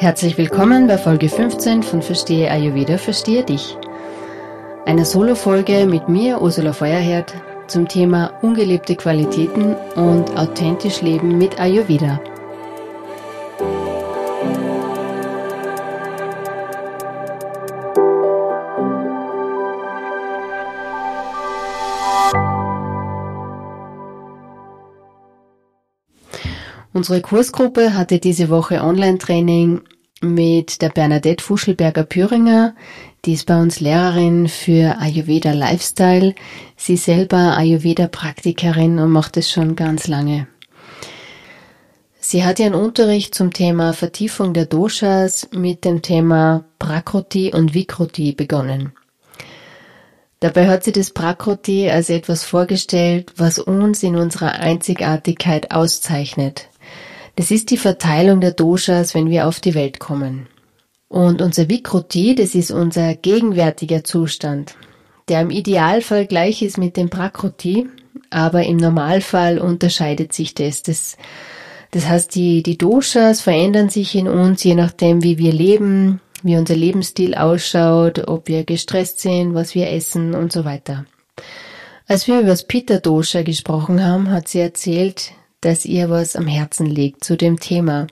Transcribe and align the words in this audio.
Herzlich 0.00 0.38
willkommen 0.38 0.86
bei 0.86 0.96
Folge 0.96 1.28
15 1.28 1.82
von 1.82 2.00
Verstehe 2.00 2.50
Ayurveda, 2.50 2.96
Verstehe 2.96 3.44
dich. 3.44 3.76
Eine 4.86 5.04
Solo-Folge 5.04 5.84
mit 5.84 6.08
mir, 6.08 6.40
Ursula 6.40 6.72
Feuerherd, 6.72 7.34
zum 7.66 7.86
Thema 7.86 8.32
ungelebte 8.40 8.96
Qualitäten 8.96 9.74
und 9.96 10.34
authentisch 10.38 11.02
Leben 11.02 11.36
mit 11.36 11.60
Ayurveda. 11.60 12.18
Unsere 27.00 27.22
Kursgruppe 27.22 27.94
hatte 27.94 28.18
diese 28.18 28.50
Woche 28.50 28.82
Online-Training 28.82 29.80
mit 30.20 30.82
der 30.82 30.90
Bernadette 30.90 31.42
Fuschelberger-Püringer. 31.42 32.74
Die 33.24 33.32
ist 33.32 33.46
bei 33.46 33.58
uns 33.58 33.80
Lehrerin 33.80 34.48
für 34.48 34.98
Ayurveda 35.00 35.52
Lifestyle. 35.52 36.34
Sie 36.76 36.98
selber 36.98 37.56
Ayurveda-Praktikerin 37.56 38.98
und 38.98 39.12
macht 39.12 39.38
es 39.38 39.50
schon 39.50 39.76
ganz 39.76 40.08
lange. 40.08 40.46
Sie 42.18 42.44
hat 42.44 42.58
ihren 42.58 42.74
Unterricht 42.74 43.34
zum 43.34 43.54
Thema 43.54 43.94
Vertiefung 43.94 44.52
der 44.52 44.66
Doshas 44.66 45.48
mit 45.52 45.86
dem 45.86 46.02
Thema 46.02 46.66
Prakroti 46.78 47.50
und 47.54 47.72
Vikroti 47.72 48.32
begonnen. 48.32 48.92
Dabei 50.40 50.68
hat 50.68 50.84
sie 50.84 50.92
das 50.92 51.12
Prakroti 51.12 51.88
als 51.88 52.10
etwas 52.10 52.44
vorgestellt, 52.44 53.32
was 53.36 53.58
uns 53.58 54.02
in 54.02 54.16
unserer 54.16 54.52
Einzigartigkeit 54.52 55.70
auszeichnet. 55.70 56.69
Das 57.36 57.50
ist 57.50 57.70
die 57.70 57.76
Verteilung 57.76 58.40
der 58.40 58.52
Doshas, 58.52 59.14
wenn 59.14 59.30
wir 59.30 59.46
auf 59.46 59.60
die 59.60 59.74
Welt 59.74 59.98
kommen. 59.98 60.48
Und 61.08 61.42
unser 61.42 61.68
Vikruti, 61.68 62.34
das 62.34 62.54
ist 62.54 62.70
unser 62.70 63.14
gegenwärtiger 63.14 64.04
Zustand, 64.04 64.76
der 65.28 65.40
im 65.40 65.50
Idealfall 65.50 66.26
gleich 66.26 66.62
ist 66.62 66.78
mit 66.78 66.96
dem 66.96 67.10
Prakruti, 67.10 67.88
aber 68.30 68.64
im 68.64 68.76
Normalfall 68.76 69.58
unterscheidet 69.58 70.32
sich 70.32 70.54
das. 70.54 70.82
Das, 70.82 71.16
das 71.90 72.08
heißt, 72.08 72.34
die, 72.34 72.62
die 72.62 72.78
Doshas 72.78 73.40
verändern 73.40 73.88
sich 73.88 74.14
in 74.14 74.28
uns, 74.28 74.62
je 74.62 74.74
nachdem, 74.74 75.22
wie 75.22 75.38
wir 75.38 75.52
leben, 75.52 76.20
wie 76.42 76.56
unser 76.56 76.76
Lebensstil 76.76 77.34
ausschaut, 77.34 78.28
ob 78.28 78.48
wir 78.48 78.64
gestresst 78.64 79.20
sind, 79.20 79.54
was 79.54 79.74
wir 79.74 79.90
essen 79.90 80.34
und 80.34 80.52
so 80.52 80.64
weiter. 80.64 81.06
Als 82.06 82.26
wir 82.26 82.40
über 82.40 82.48
das 82.48 82.64
Pitta-Dosha 82.64 83.42
gesprochen 83.42 84.04
haben, 84.04 84.30
hat 84.30 84.48
sie 84.48 84.60
erzählt, 84.60 85.32
dass 85.60 85.84
ihr 85.84 86.10
was 86.10 86.36
am 86.36 86.46
Herzen 86.46 86.86
liegt 86.86 87.24
zu 87.24 87.36
dem 87.36 87.60
Thema. 87.60 88.06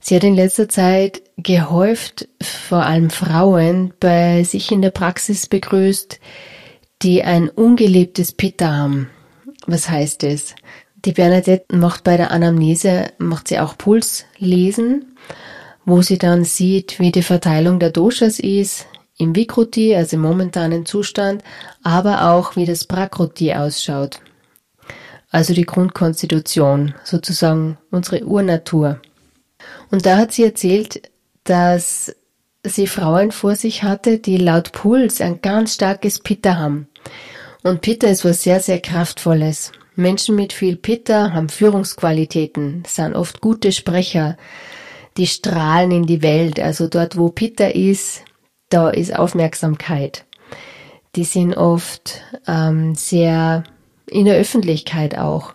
Sie 0.00 0.14
hat 0.14 0.24
in 0.24 0.34
letzter 0.34 0.68
Zeit 0.68 1.22
gehäuft, 1.38 2.28
vor 2.42 2.84
allem 2.84 3.10
Frauen, 3.10 3.94
bei 4.00 4.44
sich 4.44 4.70
in 4.70 4.82
der 4.82 4.90
Praxis 4.90 5.46
begrüßt, 5.46 6.20
die 7.02 7.22
ein 7.22 7.48
ungelebtes 7.48 8.32
Pitta 8.32 8.70
haben. 8.70 9.08
Was 9.66 9.88
heißt 9.88 10.24
es? 10.24 10.54
Die 11.06 11.12
Bernadette 11.12 11.74
macht 11.74 12.04
bei 12.04 12.16
der 12.16 12.30
Anamnese, 12.30 13.08
macht 13.18 13.48
sie 13.48 13.58
auch 13.58 13.78
Pulslesen, 13.78 15.16
wo 15.86 16.02
sie 16.02 16.18
dann 16.18 16.44
sieht, 16.44 17.00
wie 17.00 17.12
die 17.12 17.22
Verteilung 17.22 17.78
der 17.78 17.90
Doshas 17.90 18.38
ist, 18.38 18.86
im 19.16 19.34
Vikruti, 19.34 19.94
also 19.94 20.16
im 20.16 20.22
momentanen 20.22 20.86
Zustand, 20.86 21.42
aber 21.82 22.30
auch 22.30 22.56
wie 22.56 22.66
das 22.66 22.84
Prakruti 22.84 23.54
ausschaut 23.54 24.20
also 25.34 25.52
die 25.52 25.66
Grundkonstitution, 25.66 26.94
sozusagen 27.02 27.76
unsere 27.90 28.24
Urnatur. 28.24 29.00
Und 29.90 30.06
da 30.06 30.16
hat 30.16 30.30
sie 30.30 30.44
erzählt, 30.44 31.10
dass 31.42 32.14
sie 32.62 32.86
Frauen 32.86 33.32
vor 33.32 33.56
sich 33.56 33.82
hatte, 33.82 34.18
die 34.18 34.36
laut 34.36 34.70
Puls 34.70 35.20
ein 35.20 35.40
ganz 35.42 35.74
starkes 35.74 36.20
Pitta 36.20 36.56
haben. 36.56 36.86
Und 37.64 37.80
Pitta 37.80 38.06
ist 38.06 38.24
was 38.24 38.44
sehr, 38.44 38.60
sehr 38.60 38.78
Kraftvolles. 38.78 39.72
Menschen 39.96 40.36
mit 40.36 40.52
viel 40.52 40.76
Pitta 40.76 41.32
haben 41.32 41.48
Führungsqualitäten, 41.48 42.84
sind 42.86 43.16
oft 43.16 43.40
gute 43.40 43.72
Sprecher, 43.72 44.36
die 45.16 45.26
strahlen 45.26 45.90
in 45.90 46.06
die 46.06 46.22
Welt. 46.22 46.60
Also 46.60 46.86
dort, 46.86 47.16
wo 47.16 47.30
Pitta 47.30 47.66
ist, 47.66 48.22
da 48.68 48.88
ist 48.88 49.16
Aufmerksamkeit. 49.16 50.26
Die 51.16 51.24
sind 51.24 51.56
oft 51.56 52.20
ähm, 52.46 52.94
sehr 52.94 53.64
in 54.06 54.24
der 54.24 54.36
Öffentlichkeit 54.36 55.18
auch. 55.18 55.54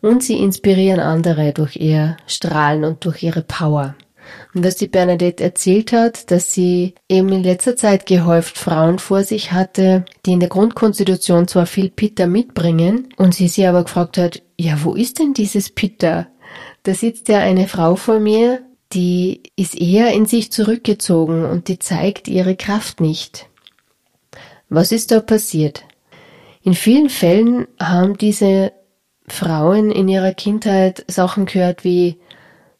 Und 0.00 0.22
sie 0.22 0.38
inspirieren 0.38 1.00
andere 1.00 1.52
durch 1.52 1.76
ihr 1.76 2.16
Strahlen 2.26 2.84
und 2.84 3.04
durch 3.04 3.22
ihre 3.22 3.42
Power. 3.42 3.94
Und 4.54 4.64
was 4.64 4.76
die 4.76 4.88
Bernadette 4.88 5.42
erzählt 5.42 5.92
hat, 5.92 6.30
dass 6.30 6.52
sie 6.52 6.94
eben 7.08 7.30
in 7.30 7.42
letzter 7.42 7.76
Zeit 7.76 8.06
gehäuft 8.06 8.58
Frauen 8.58 8.98
vor 8.98 9.24
sich 9.24 9.52
hatte, 9.52 10.04
die 10.26 10.32
in 10.32 10.40
der 10.40 10.48
Grundkonstitution 10.48 11.48
zwar 11.48 11.66
viel 11.66 11.90
Pitta 11.90 12.26
mitbringen, 12.26 13.08
und 13.16 13.34
sie 13.34 13.48
sie 13.48 13.66
aber 13.66 13.84
gefragt 13.84 14.18
hat, 14.18 14.42
ja, 14.58 14.78
wo 14.82 14.94
ist 14.94 15.18
denn 15.18 15.34
dieses 15.34 15.70
Pitta? 15.70 16.28
Da 16.82 16.94
sitzt 16.94 17.28
ja 17.28 17.38
eine 17.38 17.68
Frau 17.68 17.96
vor 17.96 18.18
mir, 18.18 18.62
die 18.92 19.42
ist 19.56 19.74
eher 19.74 20.12
in 20.12 20.26
sich 20.26 20.52
zurückgezogen 20.52 21.44
und 21.44 21.68
die 21.68 21.78
zeigt 21.78 22.28
ihre 22.28 22.56
Kraft 22.56 23.00
nicht. 23.00 23.48
Was 24.68 24.92
ist 24.92 25.10
da 25.10 25.20
passiert? 25.20 25.84
In 26.62 26.74
vielen 26.74 27.08
Fällen 27.08 27.66
haben 27.80 28.16
diese 28.16 28.72
Frauen 29.26 29.90
in 29.90 30.08
ihrer 30.08 30.32
Kindheit 30.32 31.04
Sachen 31.08 31.46
gehört 31.46 31.84
wie 31.84 32.18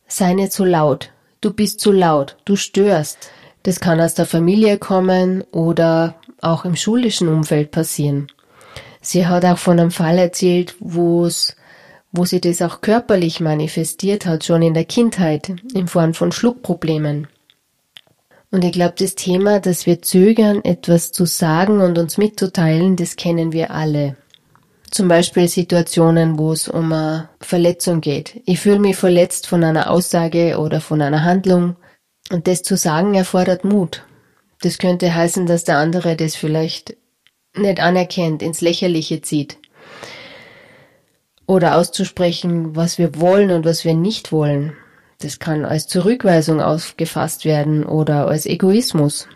sei 0.06 0.34
nicht 0.34 0.52
so 0.52 0.64
laut, 0.64 1.10
du 1.40 1.52
bist 1.52 1.80
zu 1.80 1.90
laut, 1.92 2.36
du 2.44 2.56
störst. 2.56 3.30
Das 3.64 3.80
kann 3.80 4.00
aus 4.00 4.14
der 4.14 4.26
Familie 4.26 4.78
kommen 4.78 5.42
oder 5.52 6.16
auch 6.40 6.64
im 6.64 6.76
schulischen 6.76 7.28
Umfeld 7.28 7.70
passieren. 7.70 8.26
Sie 9.00 9.26
hat 9.26 9.44
auch 9.44 9.58
von 9.58 9.78
einem 9.78 9.90
Fall 9.90 10.18
erzählt, 10.18 10.76
wo 10.80 11.24
es 11.24 11.56
wo 12.12 12.26
sie 12.26 12.40
das 12.42 12.60
auch 12.60 12.82
körperlich 12.82 13.40
manifestiert 13.40 14.26
hat, 14.26 14.44
schon 14.44 14.60
in 14.60 14.74
der 14.74 14.84
Kindheit, 14.84 15.54
in 15.72 15.88
Form 15.88 16.12
von 16.12 16.30
Schluckproblemen. 16.30 17.26
Und 18.52 18.64
ich 18.64 18.72
glaube, 18.72 18.94
das 18.98 19.14
Thema, 19.14 19.60
dass 19.60 19.86
wir 19.86 20.02
zögern, 20.02 20.62
etwas 20.62 21.10
zu 21.10 21.24
sagen 21.24 21.80
und 21.80 21.98
uns 21.98 22.18
mitzuteilen, 22.18 22.96
das 22.96 23.16
kennen 23.16 23.52
wir 23.52 23.70
alle. 23.70 24.16
Zum 24.90 25.08
Beispiel 25.08 25.48
Situationen, 25.48 26.38
wo 26.38 26.52
es 26.52 26.68
um 26.68 26.92
eine 26.92 27.30
Verletzung 27.40 28.02
geht. 28.02 28.42
Ich 28.44 28.60
fühle 28.60 28.78
mich 28.78 28.96
verletzt 28.96 29.46
von 29.46 29.64
einer 29.64 29.90
Aussage 29.90 30.58
oder 30.58 30.82
von 30.82 31.00
einer 31.00 31.24
Handlung. 31.24 31.76
Und 32.30 32.46
das 32.46 32.62
zu 32.62 32.76
sagen 32.76 33.14
erfordert 33.14 33.64
Mut. 33.64 34.04
Das 34.60 34.76
könnte 34.76 35.14
heißen, 35.14 35.46
dass 35.46 35.64
der 35.64 35.78
andere 35.78 36.14
das 36.14 36.36
vielleicht 36.36 36.94
nicht 37.56 37.80
anerkennt, 37.80 38.42
ins 38.42 38.60
Lächerliche 38.60 39.22
zieht. 39.22 39.56
Oder 41.46 41.78
auszusprechen, 41.78 42.76
was 42.76 42.98
wir 42.98 43.18
wollen 43.18 43.50
und 43.50 43.64
was 43.64 43.86
wir 43.86 43.94
nicht 43.94 44.30
wollen. 44.30 44.74
Das 45.22 45.38
kann 45.38 45.64
als 45.64 45.86
Zurückweisung 45.86 46.60
aufgefasst 46.60 47.44
werden 47.44 47.84
oder 47.84 48.26
als 48.26 48.44
Egoismus. 48.44 49.28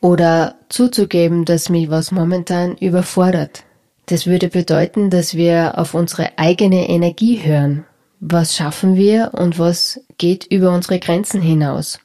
Oder 0.00 0.56
zuzugeben, 0.68 1.44
dass 1.44 1.68
mich 1.68 1.90
was 1.90 2.10
momentan 2.10 2.76
überfordert. 2.76 3.62
Das 4.06 4.26
würde 4.26 4.48
bedeuten, 4.48 5.10
dass 5.10 5.34
wir 5.36 5.78
auf 5.78 5.94
unsere 5.94 6.38
eigene 6.38 6.88
Energie 6.88 7.40
hören. 7.40 7.84
Was 8.18 8.56
schaffen 8.56 8.96
wir 8.96 9.30
und 9.34 9.60
was 9.60 10.00
geht 10.18 10.44
über 10.44 10.72
unsere 10.72 10.98
Grenzen 10.98 11.40
hinaus? 11.40 12.00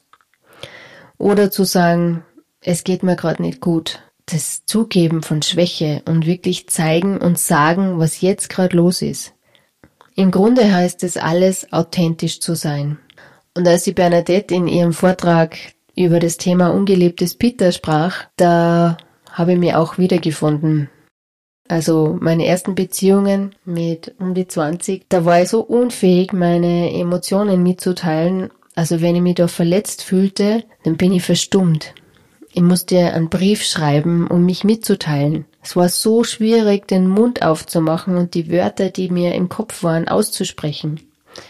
Oder 1.17 1.49
zu 1.49 1.63
sagen, 1.63 2.23
es 2.61 2.83
geht 2.83 3.01
mir 3.01 3.15
gerade 3.15 3.41
nicht 3.41 3.61
gut. 3.61 3.99
Das 4.27 4.63
Zugeben 4.67 5.23
von 5.23 5.41
Schwäche 5.41 6.03
und 6.05 6.27
wirklich 6.27 6.69
zeigen 6.69 7.17
und 7.17 7.39
sagen, 7.39 7.97
was 7.97 8.21
jetzt 8.21 8.49
gerade 8.49 8.77
los 8.77 9.01
ist. 9.01 9.32
Im 10.15 10.31
Grunde 10.31 10.73
heißt 10.73 11.03
es 11.03 11.17
alles, 11.17 11.71
authentisch 11.73 12.39
zu 12.39 12.55
sein. 12.55 12.99
Und 13.55 13.67
als 13.67 13.83
die 13.83 13.93
Bernadette 13.93 14.53
in 14.53 14.67
ihrem 14.67 14.93
Vortrag 14.93 15.57
über 15.95 16.19
das 16.19 16.37
Thema 16.37 16.69
ungelebtes 16.69 17.35
Pitta 17.35 17.71
sprach, 17.71 18.25
da 18.35 18.97
habe 19.31 19.53
ich 19.53 19.59
mich 19.59 19.75
auch 19.75 19.97
wiedergefunden. 19.97 20.89
Also 21.67 22.17
meine 22.19 22.45
ersten 22.45 22.75
Beziehungen 22.75 23.55
mit 23.65 24.13
um 24.19 24.33
die 24.33 24.47
20, 24.47 25.05
da 25.09 25.25
war 25.25 25.41
ich 25.41 25.49
so 25.49 25.61
unfähig, 25.61 26.33
meine 26.33 26.91
Emotionen 26.93 27.63
mitzuteilen. 27.63 28.49
Also 28.75 29.01
wenn 29.01 29.15
ich 29.15 29.21
mich 29.21 29.35
da 29.35 29.47
verletzt 29.47 30.03
fühlte, 30.03 30.63
dann 30.83 30.97
bin 30.97 31.13
ich 31.13 31.23
verstummt. 31.23 31.93
Ich 32.55 32.61
musste 32.61 32.99
einen 33.13 33.29
Brief 33.29 33.63
schreiben, 33.63 34.27
um 34.27 34.45
mich 34.45 34.63
mitzuteilen. 34.63 35.45
Es 35.63 35.75
war 35.75 35.89
so 35.89 36.23
schwierig, 36.23 36.87
den 36.87 37.07
Mund 37.07 37.41
aufzumachen 37.41 38.15
und 38.15 38.35
die 38.35 38.51
Wörter, 38.51 38.89
die 38.89 39.09
mir 39.09 39.33
im 39.33 39.49
Kopf 39.49 39.83
waren, 39.83 40.07
auszusprechen. 40.07 40.99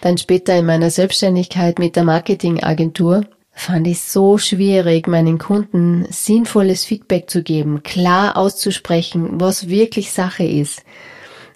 Dann 0.02 0.18
später 0.18 0.58
in 0.58 0.66
meiner 0.66 0.90
Selbstständigkeit 0.90 1.78
mit 1.78 1.98
der 1.98 2.06
Marketingagentur 2.06 3.26
fand 3.52 3.86
ich 3.88 4.02
so 4.02 4.38
schwierig, 4.38 5.08
meinen 5.08 5.40
Kunden 5.40 6.08
sinnvolles 6.10 6.86
Feedback 6.86 7.30
zu 7.30 7.44
geben, 7.44 7.84
klar 7.84 8.38
auszusprechen, 8.38 9.42
was 9.42 9.68
wirklich 9.68 10.12
Sache 10.12 10.46
ist. 10.46 10.84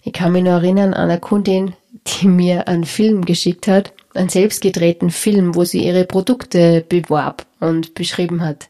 Ich 0.03 0.13
kann 0.13 0.33
mich 0.33 0.43
nur 0.43 0.53
erinnern 0.53 0.93
an 0.93 1.09
eine 1.09 1.19
Kundin, 1.19 1.73
die 2.05 2.27
mir 2.27 2.67
einen 2.67 2.85
Film 2.85 3.23
geschickt 3.23 3.67
hat 3.67 3.93
einen 4.17 4.29
selbstgedrehten 4.29 5.11
Film, 5.11 5.55
wo 5.55 5.63
sie 5.63 5.85
ihre 5.85 6.03
Produkte 6.03 6.83
bewarb 6.87 7.45
und 7.59 7.93
beschrieben 7.93 8.43
hat. 8.43 8.67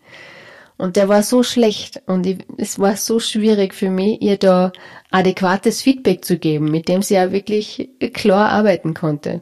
Und 0.78 0.96
der 0.96 1.10
war 1.10 1.24
so 1.24 1.42
schlecht 1.42 2.04
und 2.06 2.26
ich, 2.28 2.38
es 2.58 2.78
war 2.78 2.96
so 2.96 3.20
schwierig 3.20 3.74
für 3.74 3.90
mich, 3.90 4.22
ihr 4.22 4.38
da 4.38 4.72
adäquates 5.10 5.82
Feedback 5.82 6.24
zu 6.24 6.38
geben, 6.38 6.70
mit 6.70 6.88
dem 6.88 7.02
sie 7.02 7.16
ja 7.16 7.32
wirklich 7.32 7.90
klar 8.14 8.50
arbeiten 8.50 8.94
konnte. 8.94 9.42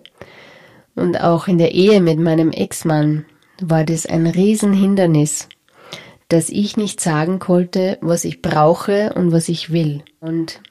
Und 0.96 1.20
auch 1.22 1.48
in 1.48 1.58
der 1.58 1.74
Ehe 1.74 2.00
mit 2.00 2.20
meinem 2.20 2.52
Ex-Mann 2.52 3.26
war 3.60 3.84
das 3.84 4.06
ein 4.06 4.28
Riesenhindernis, 4.28 5.50
dass 6.30 6.50
ich 6.50 6.78
nicht 6.78 7.02
sagen 7.02 7.40
konnte, 7.40 7.98
was 8.02 8.24
ich 8.24 8.42
brauche 8.42 9.14
und 9.14 9.34
was 9.34 9.50
ich 9.50 9.74
will. 9.74 10.04
Und 10.22 10.62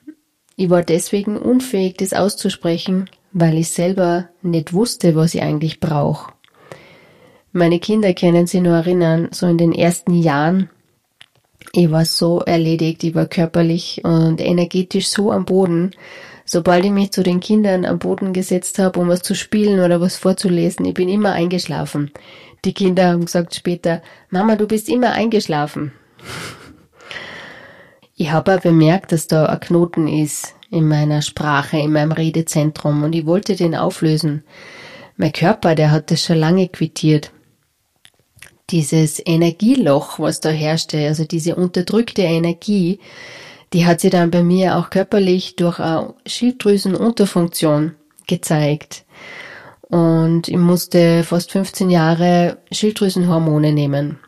ich 0.56 0.70
war 0.70 0.82
deswegen 0.82 1.36
unfähig, 1.36 1.96
das 1.98 2.14
auszusprechen, 2.14 3.10
weil 3.32 3.58
ich 3.58 3.70
selber 3.70 4.30
nicht 4.40 4.72
wusste, 4.72 5.14
was 5.14 5.34
ich 5.34 5.42
eigentlich 5.42 5.80
brauche. 5.80 6.33
Meine 7.56 7.78
Kinder 7.78 8.14
können 8.14 8.48
sich 8.48 8.60
nur 8.60 8.74
erinnern, 8.74 9.28
so 9.30 9.46
in 9.46 9.58
den 9.58 9.72
ersten 9.72 10.12
Jahren, 10.12 10.70
ich 11.72 11.88
war 11.88 12.04
so 12.04 12.40
erledigt, 12.40 13.04
ich 13.04 13.14
war 13.14 13.26
körperlich 13.26 14.00
und 14.02 14.40
energetisch 14.40 15.06
so 15.06 15.30
am 15.30 15.44
Boden. 15.44 15.92
Sobald 16.44 16.84
ich 16.84 16.90
mich 16.90 17.12
zu 17.12 17.22
den 17.22 17.38
Kindern 17.38 17.84
am 17.84 18.00
Boden 18.00 18.32
gesetzt 18.32 18.80
habe, 18.80 18.98
um 18.98 19.08
was 19.08 19.22
zu 19.22 19.36
spielen 19.36 19.78
oder 19.78 20.00
was 20.00 20.16
vorzulesen, 20.16 20.84
ich 20.84 20.94
bin 20.94 21.08
immer 21.08 21.30
eingeschlafen. 21.30 22.10
Die 22.64 22.74
Kinder 22.74 23.10
haben 23.10 23.24
gesagt 23.24 23.54
später, 23.54 24.02
Mama, 24.30 24.56
du 24.56 24.66
bist 24.66 24.88
immer 24.88 25.12
eingeschlafen. 25.12 25.92
Ich 28.16 28.30
habe 28.30 28.54
auch 28.54 28.60
bemerkt, 28.60 29.10
dass 29.10 29.26
da 29.26 29.46
ein 29.46 29.58
Knoten 29.58 30.06
ist 30.06 30.54
in 30.70 30.86
meiner 30.86 31.20
Sprache, 31.20 31.78
in 31.78 31.92
meinem 31.92 32.12
Redezentrum 32.12 33.02
und 33.02 33.12
ich 33.12 33.26
wollte 33.26 33.56
den 33.56 33.74
auflösen. 33.74 34.44
Mein 35.16 35.32
Körper, 35.32 35.74
der 35.74 35.90
hat 35.90 36.12
das 36.12 36.22
schon 36.22 36.36
lange 36.36 36.68
quittiert 36.68 37.32
dieses 38.70 39.20
Energieloch, 39.24 40.18
was 40.18 40.40
da 40.40 40.48
herrschte, 40.48 41.06
also 41.06 41.24
diese 41.24 41.56
unterdrückte 41.56 42.22
Energie, 42.22 42.98
die 43.72 43.86
hat 43.86 44.00
sich 44.00 44.10
dann 44.10 44.30
bei 44.30 44.42
mir 44.42 44.76
auch 44.76 44.90
körperlich 44.90 45.56
durch 45.56 45.80
eine 45.80 46.14
Schilddrüsenunterfunktion 46.26 47.94
gezeigt. 48.26 49.04
Und 49.82 50.48
ich 50.48 50.56
musste 50.56 51.24
fast 51.24 51.52
15 51.52 51.90
Jahre 51.90 52.58
Schilddrüsenhormone 52.72 53.72
nehmen. 53.72 54.18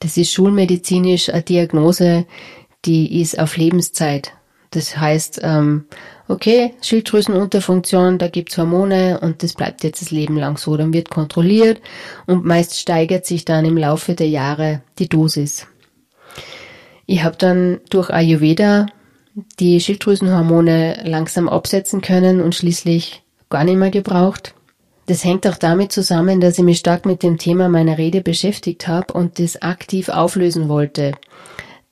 Das 0.00 0.16
ist 0.16 0.32
schulmedizinisch 0.32 1.28
eine 1.28 1.42
Diagnose, 1.42 2.26
die 2.84 3.20
ist 3.20 3.38
auf 3.38 3.56
Lebenszeit. 3.56 4.32
Das 4.70 4.96
heißt, 4.96 5.40
ähm, 5.42 5.84
okay, 6.28 6.74
Schilddrüsenunterfunktion, 6.82 8.18
da 8.18 8.28
gibt's 8.28 8.58
Hormone 8.58 9.20
und 9.20 9.42
das 9.42 9.54
bleibt 9.54 9.84
jetzt 9.84 10.02
das 10.02 10.10
Leben 10.10 10.36
lang 10.36 10.56
so. 10.56 10.76
Dann 10.76 10.92
wird 10.92 11.10
kontrolliert 11.10 11.80
und 12.26 12.44
meist 12.44 12.78
steigert 12.78 13.26
sich 13.26 13.44
dann 13.44 13.64
im 13.64 13.76
Laufe 13.76 14.14
der 14.14 14.28
Jahre 14.28 14.82
die 14.98 15.08
Dosis. 15.08 15.66
Ich 17.06 17.24
habe 17.24 17.36
dann 17.36 17.80
durch 17.90 18.10
Ayurveda 18.10 18.86
die 19.58 19.80
Schilddrüsenhormone 19.80 21.02
langsam 21.04 21.48
absetzen 21.48 22.00
können 22.00 22.40
und 22.40 22.54
schließlich 22.54 23.22
gar 23.50 23.64
nicht 23.64 23.76
mehr 23.76 23.90
gebraucht. 23.90 24.54
Das 25.06 25.24
hängt 25.24 25.46
auch 25.46 25.56
damit 25.56 25.90
zusammen, 25.92 26.40
dass 26.40 26.58
ich 26.58 26.64
mich 26.64 26.78
stark 26.78 27.06
mit 27.06 27.22
dem 27.22 27.38
Thema 27.38 27.68
meiner 27.68 27.98
Rede 27.98 28.20
beschäftigt 28.20 28.86
habe 28.86 29.12
und 29.12 29.38
das 29.38 29.60
aktiv 29.60 30.08
auflösen 30.08 30.68
wollte 30.68 31.12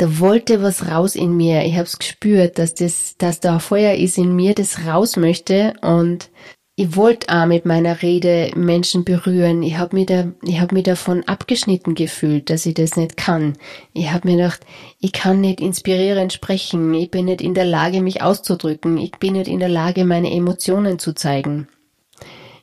da 0.00 0.18
wollte 0.18 0.62
was 0.62 0.88
raus 0.88 1.14
in 1.14 1.36
mir. 1.36 1.62
Ich 1.66 1.74
habe 1.74 1.84
es 1.84 1.98
gespürt, 1.98 2.58
dass 2.58 2.74
das, 2.74 3.16
dass 3.18 3.40
da 3.40 3.58
Feuer 3.58 3.94
ist 3.94 4.16
in 4.16 4.34
mir, 4.34 4.54
das 4.54 4.86
raus 4.86 5.16
möchte 5.16 5.74
und 5.82 6.30
ich 6.74 6.96
wollte 6.96 7.28
auch 7.28 7.44
mit 7.44 7.66
meiner 7.66 8.00
Rede 8.00 8.50
Menschen 8.56 9.04
berühren. 9.04 9.62
Ich 9.62 9.76
habe 9.76 9.94
mich, 9.94 10.06
da, 10.06 10.32
ich 10.42 10.58
hab 10.58 10.72
mich 10.72 10.84
davon 10.84 11.24
abgeschnitten 11.24 11.94
gefühlt, 11.94 12.48
dass 12.48 12.64
ich 12.64 12.72
das 12.72 12.96
nicht 12.96 13.18
kann. 13.18 13.58
Ich 13.92 14.10
habe 14.10 14.26
mir 14.26 14.38
gedacht, 14.38 14.60
ich 15.00 15.12
kann 15.12 15.42
nicht 15.42 15.60
inspirierend 15.60 16.32
sprechen. 16.32 16.94
Ich 16.94 17.10
bin 17.10 17.26
nicht 17.26 17.42
in 17.42 17.52
der 17.52 17.66
Lage, 17.66 18.00
mich 18.00 18.22
auszudrücken. 18.22 18.96
Ich 18.96 19.12
bin 19.12 19.34
nicht 19.34 19.48
in 19.48 19.58
der 19.58 19.68
Lage, 19.68 20.06
meine 20.06 20.32
Emotionen 20.32 20.98
zu 20.98 21.12
zeigen. 21.12 21.68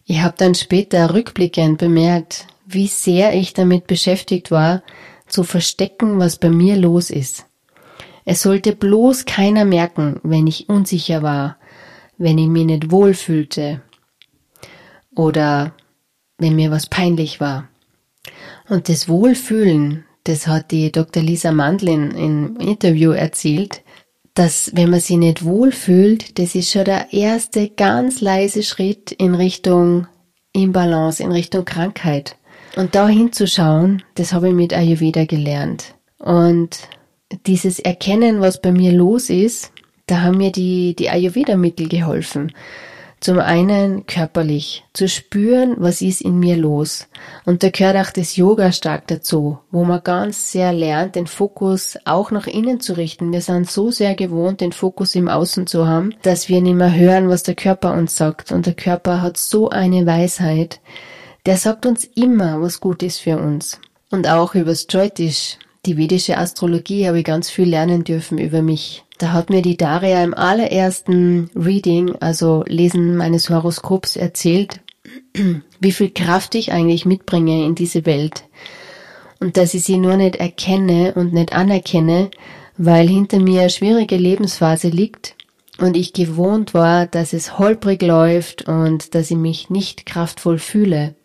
Ich 0.06 0.22
habe 0.22 0.33
dann 0.36 0.56
später 0.56 1.13
rückblickend 1.13 1.78
bemerkt, 1.78 2.48
wie 2.66 2.88
sehr 2.88 3.36
ich 3.36 3.54
damit 3.54 3.86
beschäftigt 3.86 4.50
war, 4.50 4.81
zu 5.27 5.44
verstecken, 5.44 6.19
was 6.19 6.38
bei 6.38 6.50
mir 6.50 6.77
los 6.77 7.09
ist. 7.09 7.45
Es 8.25 8.41
sollte 8.41 8.75
bloß 8.75 9.25
keiner 9.25 9.65
merken, 9.65 10.19
wenn 10.24 10.47
ich 10.47 10.69
unsicher 10.69 11.24
war, 11.24 11.57
wenn 12.18 12.38
ich 12.38 12.47
mich 12.47 12.65
nicht 12.65 12.91
wohlfühlte 12.91 13.81
oder 15.15 15.74
wenn 16.38 16.56
mir 16.56 16.71
was 16.71 16.88
peinlich 16.88 17.39
war. 17.39 17.69
Und 18.69 18.89
das 18.89 19.07
Wohlfühlen, 19.07 20.06
das 20.24 20.47
hat 20.47 20.71
die 20.71 20.91
Dr. 20.91 21.24
Lisa 21.24 21.51
Mandlin 21.51 22.12
im 22.12 22.57
Interview 22.57 23.12
erzählt, 23.12 23.81
dass 24.33 24.71
wenn 24.75 24.91
man 24.91 25.00
sich 25.00 25.18
nicht 25.18 25.44
wohlfühlt, 25.44 26.38
das 26.38 26.53
ist 26.53 26.71
schon 26.71 26.85
der 26.85 27.12
erste 27.12 27.69
ganz 27.69 28.21
leise 28.21 28.62
Schritt 28.62 29.12
in 29.12 29.33
Richtung 29.33 30.07
Imbalance, 30.53 31.23
in 31.23 31.31
Richtung 31.31 31.65
Krankheit. 31.65 32.37
Und 32.77 32.94
da 32.94 33.07
hinzuschauen, 33.07 34.03
das 34.13 34.33
habe 34.33 34.50
ich 34.50 34.53
mit 34.53 34.71
Ayurveda 34.71 35.25
gelernt. 35.25 35.95
Und 36.19 36.77
dieses 37.47 37.79
Erkennen, 37.79 38.39
was 38.39 38.62
bei 38.62 38.71
mir 38.71 38.91
los 38.91 39.31
ist, 39.31 39.71
da 40.06 40.21
haben 40.21 40.38
mir 40.38 40.51
die, 40.51 40.95
die 40.95 41.09
Ayurveda-Mittel 41.09 41.89
geholfen. 41.89 42.53
Zum 43.19 43.39
einen 43.39 44.06
körperlich, 44.06 44.85
zu 44.94 45.09
spüren, 45.09 45.74
was 45.79 46.03
ist 46.03 46.21
in 46.21 46.38
mir 46.38 46.56
los. 46.56 47.07
Und 47.45 47.63
da 47.63 47.71
gehört 47.71 47.97
auch 47.97 48.12
das 48.12 48.35
Yoga 48.35 48.71
stark 48.71 49.07
dazu, 49.07 49.57
wo 49.71 49.83
man 49.83 50.03
ganz 50.03 50.51
sehr 50.51 50.71
lernt, 50.71 51.15
den 51.15 51.25
Fokus 51.25 51.97
auch 52.06 52.30
nach 52.30 52.45
innen 52.45 52.80
zu 52.80 52.94
richten. 52.94 53.33
Wir 53.33 53.41
sind 53.41 53.71
so 53.71 53.89
sehr 53.89 54.13
gewohnt, 54.13 54.62
den 54.62 54.71
Fokus 54.71 55.15
im 55.15 55.30
Außen 55.30 55.65
zu 55.65 55.88
haben, 55.88 56.13
dass 56.21 56.47
wir 56.47 56.62
nicht 56.62 56.75
mehr 56.75 56.94
hören, 56.94 57.27
was 57.27 57.41
der 57.41 57.56
Körper 57.56 57.94
uns 57.94 58.15
sagt. 58.15 58.51
Und 58.51 58.68
der 58.68 58.75
Körper 58.75 59.23
hat 59.23 59.38
so 59.38 59.68
eine 59.71 60.06
Weisheit, 60.06 60.80
der 61.47 61.55
sagt 61.55 61.85
uns 61.85 62.03
immer, 62.03 62.61
was 62.61 62.81
gut 62.81 63.01
ist 63.01 63.19
für 63.19 63.38
uns. 63.38 63.79
Und 64.11 64.27
auch 64.27 64.53
übers 64.53 64.85
Jyotish, 64.89 65.57
die 65.85 65.95
vedische 65.95 66.38
Astrologie, 66.38 67.07
habe 67.07 67.19
ich 67.19 67.25
ganz 67.25 67.49
viel 67.49 67.69
lernen 67.69 68.03
dürfen 68.03 68.38
über 68.38 68.61
mich. 68.61 69.05
Da 69.17 69.31
hat 69.31 69.49
mir 69.49 69.61
die 69.61 69.77
Daria 69.77 70.21
im 70.25 70.33
allerersten 70.33 71.49
Reading, 71.56 72.16
also 72.19 72.66
Lesen 72.68 73.16
meines 73.16 73.49
Horoskops, 73.49 74.18
erzählt, 74.18 74.81
wie 75.80 75.92
viel 75.94 76.09
Kraft 76.09 76.54
ich 76.54 76.73
eigentlich 76.73 77.06
mitbringe 77.06 77.63
in 77.63 77.75
diese 77.75 78.06
Welt. 78.06 78.44
Und 79.39 79.56
dass 79.56 79.73
ich 79.73 79.83
sie 79.83 79.99
nur 79.99 80.18
nicht 80.18 80.35
erkenne 80.35 81.13
und 81.16 81.31
nicht 81.31 81.54
anerkenne, 81.54 82.30
weil 82.77 83.07
hinter 83.07 83.39
mir 83.39 83.61
eine 83.61 83.69
schwierige 83.69 84.18
Lebensphase 84.18 84.89
liegt 84.89 85.35
und 85.80 85.95
ich 85.95 86.11
gewohnt 86.11 86.73
war, 86.73 87.06
dass 87.06 87.31
es 87.31 87.57
holprig 87.57 88.01
läuft 88.01 88.68
und 88.68 89.16
dass 89.16 89.31
ich 89.31 89.37
mich 89.37 89.69
nicht 89.69 90.06
kraftvoll 90.06 90.59
fühle. 90.59 91.16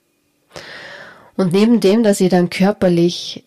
Und 1.37 1.53
neben 1.53 1.81
dem, 1.81 2.03
dass 2.03 2.21
ich 2.21 2.29
dann 2.29 2.51
körperlich 2.51 3.45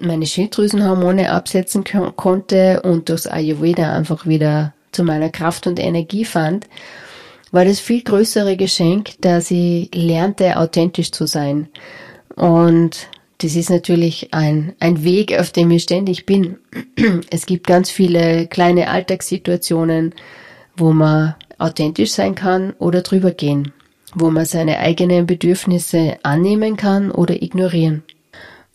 meine 0.00 0.26
Schilddrüsenhormone 0.26 1.30
absetzen 1.30 1.84
konnte 2.16 2.82
und 2.82 3.08
das 3.08 3.26
Ayurveda 3.26 3.92
einfach 3.92 4.26
wieder 4.26 4.74
zu 4.92 5.04
meiner 5.04 5.30
Kraft 5.30 5.66
und 5.66 5.78
Energie 5.78 6.24
fand, 6.24 6.66
war 7.52 7.64
das 7.64 7.78
viel 7.80 8.02
größere 8.02 8.56
Geschenk, 8.56 9.12
dass 9.20 9.50
ich 9.50 9.90
lernte, 9.94 10.58
authentisch 10.58 11.12
zu 11.12 11.26
sein. 11.26 11.68
Und 12.34 13.08
das 13.38 13.54
ist 13.54 13.70
natürlich 13.70 14.34
ein, 14.34 14.74
ein 14.80 15.04
Weg, 15.04 15.38
auf 15.38 15.52
dem 15.52 15.70
ich 15.70 15.84
ständig 15.84 16.26
bin. 16.26 16.58
Es 17.30 17.46
gibt 17.46 17.66
ganz 17.66 17.90
viele 17.90 18.48
kleine 18.48 18.88
Alltagssituationen, 18.88 20.14
wo 20.76 20.92
man 20.92 21.36
authentisch 21.58 22.10
sein 22.10 22.34
kann 22.34 22.72
oder 22.78 23.02
drüber 23.02 23.30
gehen 23.30 23.72
wo 24.14 24.30
man 24.30 24.46
seine 24.46 24.78
eigenen 24.78 25.26
Bedürfnisse 25.26 26.16
annehmen 26.22 26.76
kann 26.76 27.10
oder 27.10 27.42
ignorieren. 27.42 28.02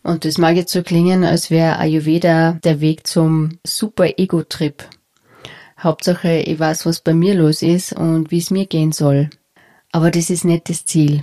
Und 0.02 0.24
das 0.24 0.38
mag 0.38 0.56
jetzt 0.56 0.72
so 0.72 0.82
klingen, 0.82 1.24
als 1.24 1.50
wäre 1.50 1.78
Ayurveda 1.78 2.58
der 2.64 2.80
Weg 2.80 3.06
zum 3.06 3.58
Super-Ego-Trip. 3.64 4.84
Hauptsache, 5.78 6.40
ich 6.40 6.58
weiß, 6.58 6.86
was 6.86 7.00
bei 7.00 7.14
mir 7.14 7.34
los 7.34 7.62
ist 7.62 7.92
und 7.92 8.30
wie 8.30 8.38
es 8.38 8.50
mir 8.50 8.66
gehen 8.66 8.92
soll. 8.92 9.30
Aber 9.92 10.10
das 10.10 10.30
ist 10.30 10.44
nicht 10.44 10.68
das 10.68 10.84
Ziel. 10.84 11.22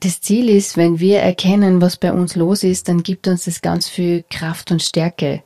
Das 0.00 0.20
Ziel 0.20 0.48
ist, 0.48 0.76
wenn 0.76 0.98
wir 0.98 1.18
erkennen, 1.18 1.80
was 1.80 1.96
bei 1.96 2.12
uns 2.12 2.34
los 2.34 2.62
ist, 2.62 2.88
dann 2.88 3.02
gibt 3.02 3.28
uns 3.28 3.44
das 3.44 3.60
ganz 3.60 3.88
viel 3.88 4.24
Kraft 4.30 4.70
und 4.70 4.82
Stärke. 4.82 5.42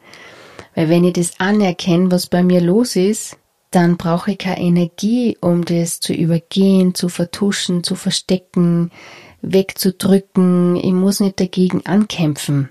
Weil 0.75 0.89
wenn 0.89 1.05
ich 1.05 1.15
das 1.15 1.41
anerkenne, 1.41 2.11
was 2.11 2.29
bei 2.29 2.43
mir 2.43 2.61
los 2.61 2.95
ist, 2.97 3.37
dann 3.75 3.97
brauche 3.97 4.33
ich 4.33 4.39
keine 4.39 4.61
Energie, 4.61 5.37
um 5.41 5.65
das 5.65 6.01
zu 6.01 6.13
übergehen, 6.13 6.95
zu 6.95 7.09
vertuschen, 7.09 7.83
zu 7.83 7.97
verstecken, 7.97 8.91
wegzudrücken. 9.43 10.77
Ich 10.77 10.93
muss 10.93 11.21
nicht 11.21 11.41
dagegen 11.41 11.85
ankämpfen. 11.85 12.69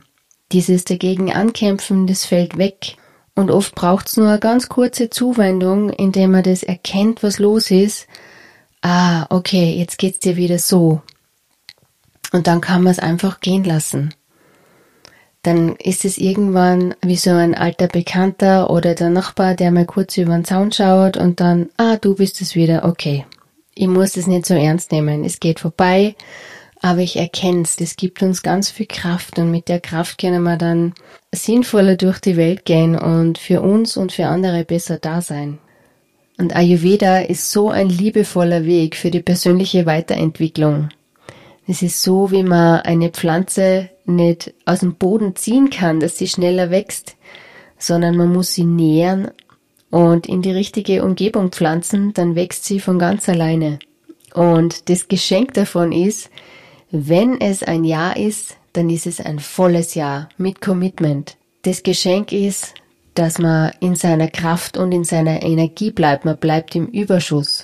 Dieses 0.51 0.85
dagegen 0.85 1.33
ankämpfen, 1.33 2.07
das 2.07 2.25
fällt 2.25 2.57
weg. 2.57 2.95
Und 3.35 3.49
oft 3.49 3.75
braucht 3.75 4.07
es 4.07 4.17
nur 4.17 4.29
eine 4.29 4.39
ganz 4.39 4.69
kurze 4.69 5.09
Zuwendung, 5.09 5.89
indem 5.89 6.31
man 6.31 6.43
das 6.43 6.63
erkennt, 6.63 7.23
was 7.23 7.39
los 7.39 7.71
ist. 7.71 8.07
Ah, 8.81 9.25
okay, 9.29 9.73
jetzt 9.75 9.97
geht's 9.97 10.19
dir 10.19 10.35
wieder 10.35 10.59
so. 10.59 11.01
Und 12.31 12.47
dann 12.47 12.61
kann 12.61 12.83
man 12.83 12.91
es 12.91 12.99
einfach 12.99 13.39
gehen 13.39 13.63
lassen. 13.63 14.13
Dann 15.43 15.75
ist 15.75 16.05
es 16.05 16.17
irgendwann 16.17 16.95
wie 17.01 17.17
so 17.17 17.31
ein 17.31 17.53
alter 17.53 17.87
Bekannter 17.87 18.69
oder 18.69 18.95
der 18.95 19.09
Nachbar, 19.09 19.55
der 19.55 19.71
mal 19.71 19.85
kurz 19.85 20.17
über 20.17 20.33
den 20.33 20.45
Zaun 20.45 20.71
schaut 20.71 21.17
und 21.17 21.41
dann, 21.41 21.69
ah, 21.77 21.97
du 21.97 22.15
bist 22.15 22.41
es 22.41 22.55
wieder, 22.55 22.85
okay. 22.85 23.25
Ich 23.75 23.87
muss 23.87 24.15
es 24.15 24.27
nicht 24.27 24.45
so 24.45 24.53
ernst 24.53 24.91
nehmen. 24.91 25.25
Es 25.25 25.39
geht 25.39 25.59
vorbei, 25.59 26.15
aber 26.81 26.99
ich 26.99 27.17
erkenne 27.17 27.63
es. 27.63 27.75
Das 27.75 27.97
gibt 27.97 28.21
uns 28.21 28.41
ganz 28.41 28.69
viel 28.69 28.85
Kraft 28.85 29.37
und 29.37 29.51
mit 29.51 29.67
der 29.67 29.81
Kraft 29.81 30.17
können 30.17 30.43
wir 30.43 30.57
dann 30.57 30.93
sinnvoller 31.33 31.97
durch 31.97 32.19
die 32.19 32.37
Welt 32.37 32.65
gehen 32.65 32.97
und 32.97 33.37
für 33.37 33.61
uns 33.61 33.97
und 33.97 34.11
für 34.11 34.27
andere 34.27 34.63
besser 34.63 34.97
da 34.97 35.21
sein. 35.21 35.59
Und 36.37 36.55
Ayurveda 36.55 37.19
ist 37.19 37.51
so 37.51 37.69
ein 37.69 37.89
liebevoller 37.89 38.65
Weg 38.65 38.95
für 38.95 39.11
die 39.11 39.21
persönliche 39.21 39.85
Weiterentwicklung. 39.85 40.89
Es 41.65 41.81
ist 41.81 42.01
so, 42.01 42.31
wie 42.31 42.43
man 42.43 42.81
eine 42.81 43.09
Pflanze 43.09 43.89
nicht 44.05 44.53
aus 44.65 44.81
dem 44.81 44.95
Boden 44.95 45.35
ziehen 45.35 45.69
kann, 45.69 45.99
dass 45.99 46.17
sie 46.17 46.27
schneller 46.27 46.71
wächst, 46.71 47.15
sondern 47.77 48.17
man 48.17 48.33
muss 48.33 48.53
sie 48.53 48.65
nähren 48.65 49.31
und 49.89 50.27
in 50.27 50.41
die 50.41 50.51
richtige 50.51 51.03
Umgebung 51.03 51.51
pflanzen, 51.51 52.13
dann 52.13 52.35
wächst 52.35 52.65
sie 52.65 52.79
von 52.79 52.99
ganz 52.99 53.29
alleine. 53.29 53.79
Und 54.33 54.89
das 54.89 55.07
Geschenk 55.07 55.53
davon 55.53 55.91
ist, 55.91 56.29
wenn 56.91 57.39
es 57.39 57.63
ein 57.63 57.83
Jahr 57.83 58.17
ist, 58.17 58.57
dann 58.73 58.89
ist 58.89 59.05
es 59.05 59.21
ein 59.21 59.39
volles 59.39 59.93
Jahr 59.93 60.29
mit 60.37 60.61
Commitment. 60.61 61.37
Das 61.61 61.83
Geschenk 61.83 62.31
ist, 62.31 62.73
dass 63.13 63.37
man 63.37 63.71
in 63.79 63.95
seiner 63.95 64.27
Kraft 64.27 64.77
und 64.77 64.91
in 64.91 65.03
seiner 65.03 65.43
Energie 65.43 65.91
bleibt, 65.91 66.25
man 66.25 66.37
bleibt 66.37 66.75
im 66.75 66.87
Überschuss. 66.87 67.63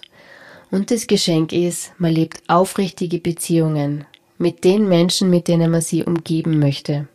Und 0.71 0.91
das 0.91 1.07
Geschenk 1.07 1.51
ist, 1.51 1.93
man 1.97 2.13
lebt 2.13 2.41
aufrichtige 2.47 3.19
Beziehungen 3.19 4.05
mit 4.38 4.63
den 4.63 4.88
Menschen, 4.88 5.29
mit 5.29 5.47
denen 5.47 5.71
man 5.71 5.81
sie 5.81 6.03
umgeben 6.03 6.59
möchte. 6.59 7.07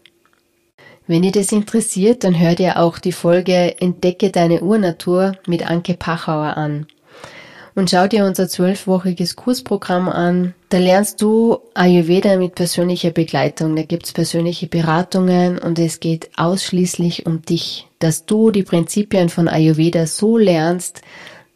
Wenn 1.07 1.23
ihr 1.23 1.33
das 1.33 1.53
interessiert, 1.53 2.25
dann 2.25 2.39
hört 2.39 2.61
ihr 2.61 2.79
auch 2.79 2.99
die 2.99 3.13
Folge 3.13 3.81
Entdecke 3.81 4.31
deine 4.31 4.63
Urnatur 4.63 5.37
mit 5.47 5.69
Anke 5.69 5.95
Pachauer 5.95 6.57
an. 6.57 6.87
Und 7.75 7.91
schau 7.91 8.07
dir 8.07 8.25
unser 8.25 8.49
zwölfwöchiges 8.49 9.35
Kursprogramm 9.35 10.09
an. 10.09 10.55
Da 10.69 10.79
lernst 10.79 11.21
du 11.21 11.59
Ayurveda 11.75 12.37
mit 12.37 12.55
persönlicher 12.55 13.11
Begleitung. 13.11 13.75
Da 13.75 13.83
gibt's 13.83 14.13
persönliche 14.13 14.69
Beratungen 14.69 15.59
und 15.59 15.79
es 15.79 15.99
geht 15.99 16.31
ausschließlich 16.37 17.27
um 17.27 17.43
dich, 17.43 17.89
dass 17.99 18.27
du 18.27 18.53
die 18.53 18.63
Prinzipien 18.63 19.29
von 19.29 19.49
Ayurveda 19.49 20.07
so 20.07 20.39
lernst, 20.39 21.03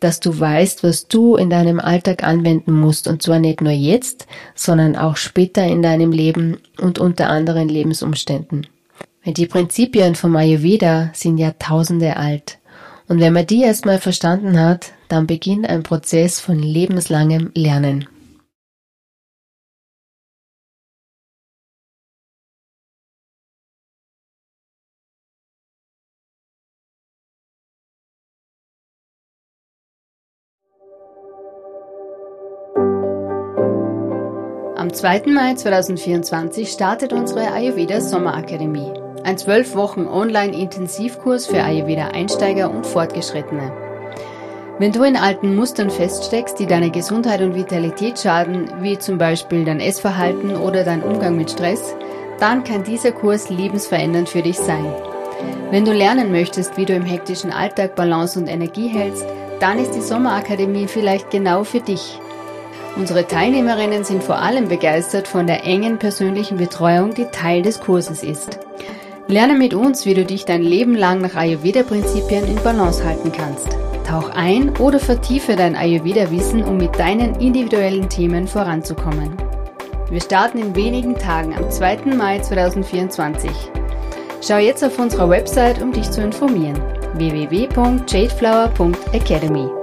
dass 0.00 0.20
du 0.20 0.38
weißt, 0.38 0.84
was 0.84 1.08
du 1.08 1.36
in 1.36 1.50
deinem 1.50 1.80
Alltag 1.80 2.22
anwenden 2.22 2.72
musst 2.72 3.08
und 3.08 3.22
zwar 3.22 3.38
nicht 3.38 3.60
nur 3.60 3.72
jetzt, 3.72 4.26
sondern 4.54 4.96
auch 4.96 5.16
später 5.16 5.64
in 5.64 5.82
deinem 5.82 6.12
Leben 6.12 6.58
und 6.80 6.98
unter 6.98 7.28
anderen 7.28 7.68
Lebensumständen. 7.68 8.66
Die 9.24 9.46
Prinzipien 9.46 10.14
vom 10.14 10.36
Ayurveda 10.36 11.10
sind 11.12 11.38
Jahrtausende 11.38 12.16
alt. 12.16 12.58
Und 13.08 13.20
wenn 13.20 13.32
man 13.32 13.46
die 13.46 13.62
erstmal 13.62 13.98
verstanden 13.98 14.60
hat, 14.60 14.92
dann 15.08 15.26
beginnt 15.26 15.68
ein 15.68 15.82
Prozess 15.82 16.40
von 16.40 16.58
lebenslangem 16.58 17.50
Lernen. 17.54 18.06
Am 34.88 34.94
2. 34.94 35.24
Mai 35.26 35.52
2024 35.52 36.72
startet 36.72 37.12
unsere 37.12 37.52
Ayurveda 37.52 38.00
Sommerakademie. 38.00 38.90
Ein 39.22 39.36
zwölf 39.36 39.74
Wochen 39.74 40.06
Online-Intensivkurs 40.06 41.46
für 41.46 41.62
Ayurveda-Einsteiger 41.62 42.70
und 42.70 42.86
Fortgeschrittene. 42.86 43.70
Wenn 44.78 44.92
du 44.92 45.02
in 45.02 45.16
alten 45.16 45.54
Mustern 45.54 45.90
feststeckst, 45.90 46.58
die 46.58 46.64
deine 46.64 46.90
Gesundheit 46.90 47.42
und 47.42 47.54
Vitalität 47.54 48.18
schaden, 48.18 48.70
wie 48.80 48.98
zum 48.98 49.18
Beispiel 49.18 49.66
dein 49.66 49.80
Essverhalten 49.80 50.56
oder 50.56 50.84
dein 50.84 51.02
Umgang 51.02 51.36
mit 51.36 51.50
Stress, 51.50 51.94
dann 52.40 52.64
kann 52.64 52.82
dieser 52.82 53.12
Kurs 53.12 53.50
lebensverändernd 53.50 54.30
für 54.30 54.40
dich 54.40 54.56
sein. 54.56 54.86
Wenn 55.70 55.84
du 55.84 55.92
lernen 55.92 56.32
möchtest, 56.32 56.78
wie 56.78 56.86
du 56.86 56.94
im 56.94 57.04
hektischen 57.04 57.52
Alltag 57.52 57.94
Balance 57.94 58.38
und 58.40 58.48
Energie 58.48 58.88
hältst, 58.88 59.26
dann 59.60 59.78
ist 59.78 59.90
die 59.90 60.00
Sommerakademie 60.00 60.86
vielleicht 60.86 61.30
genau 61.30 61.62
für 61.62 61.80
dich. 61.80 62.18
Unsere 62.98 63.26
Teilnehmerinnen 63.26 64.02
sind 64.02 64.24
vor 64.24 64.38
allem 64.38 64.68
begeistert 64.68 65.28
von 65.28 65.46
der 65.46 65.64
engen 65.64 65.98
persönlichen 65.98 66.58
Betreuung, 66.58 67.14
die 67.14 67.26
Teil 67.26 67.62
des 67.62 67.78
Kurses 67.78 68.24
ist. 68.24 68.58
Lerne 69.28 69.54
mit 69.54 69.72
uns, 69.72 70.04
wie 70.04 70.14
du 70.14 70.24
dich 70.24 70.44
dein 70.44 70.62
Leben 70.62 70.96
lang 70.96 71.20
nach 71.20 71.36
Ayurveda-Prinzipien 71.36 72.48
in 72.48 72.56
Balance 72.56 73.04
halten 73.04 73.30
kannst. 73.30 73.68
Tauch 74.04 74.30
ein 74.30 74.76
oder 74.78 74.98
vertiefe 74.98 75.54
dein 75.54 75.76
Ayurveda-Wissen, 75.76 76.64
um 76.64 76.76
mit 76.76 76.98
deinen 76.98 77.36
individuellen 77.36 78.08
Themen 78.08 78.48
voranzukommen. 78.48 79.36
Wir 80.10 80.20
starten 80.20 80.58
in 80.58 80.74
wenigen 80.74 81.14
Tagen 81.14 81.54
am 81.54 81.70
2. 81.70 82.16
Mai 82.16 82.40
2024. 82.40 83.48
Schau 84.40 84.56
jetzt 84.56 84.82
auf 84.82 84.98
unserer 84.98 85.30
Website, 85.30 85.80
um 85.80 85.92
dich 85.92 86.10
zu 86.10 86.20
informieren. 86.20 86.82
www.jadeflower.academy 87.14 89.77